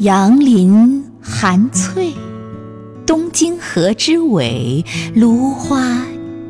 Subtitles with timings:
[0.00, 2.14] 杨林含翠，
[3.06, 4.82] 东京河之尾，
[5.14, 6.06] 芦花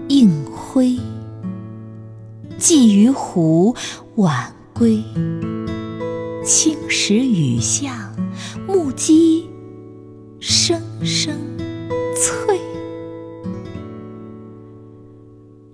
[0.07, 0.97] 映辉。
[2.57, 3.75] 寄于湖
[4.15, 5.03] 晚归，
[6.45, 7.93] 青石雨巷，
[8.69, 9.51] 木屐
[10.39, 11.35] 声声
[12.15, 12.57] 脆。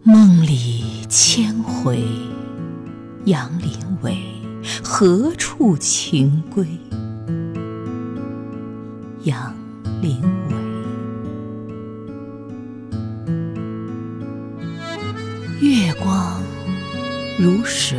[0.03, 2.03] 梦里千回，
[3.27, 3.71] 杨林
[4.01, 4.17] 尾，
[4.83, 6.67] 何处情归？
[9.27, 9.53] 杨
[10.01, 10.23] 林
[15.61, 16.41] 尾，月光
[17.37, 17.99] 如水，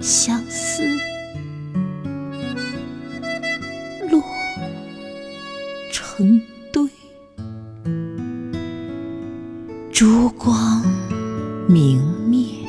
[0.00, 0.82] 相思
[4.10, 4.24] 落
[5.92, 6.40] 成
[6.72, 6.88] 堆。
[9.92, 10.82] 烛光
[11.68, 12.66] 明灭，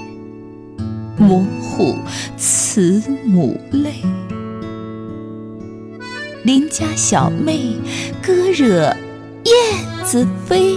[1.17, 1.95] 模糊
[2.35, 4.03] 慈母泪。
[6.43, 7.77] 邻家小妹
[8.20, 8.95] 歌惹
[9.43, 10.75] 燕子飞，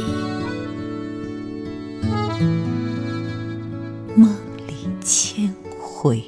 [4.14, 4.28] 梦
[4.66, 6.22] 里千回，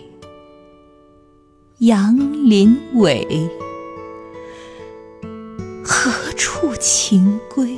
[1.78, 2.17] 杨
[2.48, 3.27] 林尾，
[5.84, 7.77] 何处情归？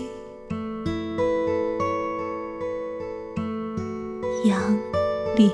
[4.44, 4.60] 杨
[5.36, 5.50] 林。